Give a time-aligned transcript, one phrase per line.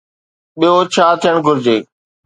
[0.59, 1.77] ٻيو ڇا ٿيڻ گهرجي؟